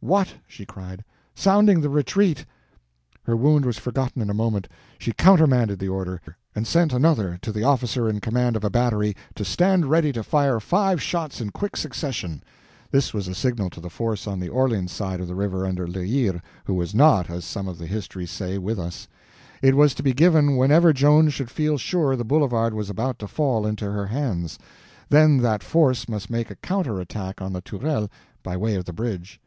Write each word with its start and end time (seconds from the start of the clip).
"What!" 0.00 0.34
she 0.46 0.66
cried. 0.66 1.02
"Sounding 1.34 1.80
the 1.80 1.88
retreat!" 1.88 2.44
Her 3.22 3.34
wound 3.34 3.64
was 3.64 3.78
forgotten 3.78 4.20
in 4.20 4.28
a 4.28 4.34
moment. 4.34 4.68
She 4.98 5.14
countermanded 5.14 5.78
the 5.78 5.88
order, 5.88 6.20
and 6.54 6.66
sent 6.66 6.92
another, 6.92 7.38
to 7.40 7.50
the 7.52 7.64
officer 7.64 8.06
in 8.06 8.20
command 8.20 8.54
of 8.54 8.64
a 8.64 8.68
battery, 8.68 9.16
to 9.34 9.46
stand 9.46 9.86
ready 9.86 10.12
to 10.12 10.22
fire 10.22 10.60
five 10.60 11.00
shots 11.00 11.40
in 11.40 11.52
quick 11.52 11.74
succession. 11.74 12.42
This 12.90 13.14
was 13.14 13.28
a 13.28 13.34
signal 13.34 13.70
to 13.70 13.80
the 13.80 13.88
force 13.88 14.26
on 14.26 14.40
the 14.40 14.50
Orleans 14.50 14.92
side 14.92 15.22
of 15.22 15.26
the 15.26 15.34
river 15.34 15.64
under 15.64 15.86
La 15.86 16.02
Hire, 16.02 16.42
who 16.66 16.74
was 16.74 16.94
not, 16.94 17.30
as 17.30 17.46
some 17.46 17.66
of 17.66 17.78
the 17.78 17.86
histories 17.86 18.30
say, 18.30 18.58
with 18.58 18.78
us. 18.78 19.08
It 19.62 19.74
was 19.74 19.94
to 19.94 20.02
be 20.02 20.12
given 20.12 20.58
whenever 20.58 20.92
Joan 20.92 21.30
should 21.30 21.50
feel 21.50 21.78
sure 21.78 22.14
the 22.14 22.26
boulevard 22.26 22.74
was 22.74 22.90
about 22.90 23.18
to 23.20 23.26
fall 23.26 23.64
into 23.66 23.90
her 23.90 24.08
hands—then 24.08 25.38
that 25.38 25.62
force 25.62 26.10
must 26.10 26.28
make 26.28 26.50
a 26.50 26.56
counter 26.56 27.00
attack 27.00 27.40
on 27.40 27.54
the 27.54 27.62
Tourelles 27.62 28.10
by 28.42 28.54
way 28.54 28.74
of 28.74 28.84
the 28.84 28.92
bridge. 28.92 29.40